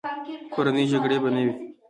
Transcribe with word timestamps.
کورنۍ 0.53 0.85
جګړې 0.91 1.17
به 1.23 1.29
نه 1.35 1.41
وې. 1.45 1.53